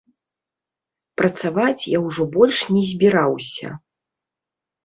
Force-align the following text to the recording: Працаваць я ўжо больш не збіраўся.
Працаваць 1.19 1.87
я 1.91 1.99
ўжо 2.07 2.23
больш 2.39 2.57
не 2.75 2.81
збіраўся. 2.93 3.67